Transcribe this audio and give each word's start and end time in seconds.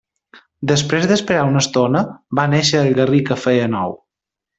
Després 0.69 1.03
d'esperar 1.11 1.43
una 1.49 1.61
estona, 1.65 2.01
va 2.39 2.45
néixer 2.57 2.81
el 2.87 2.99
garrí 3.01 3.21
que 3.29 3.39
feia 3.45 3.69
nou. 3.79 3.95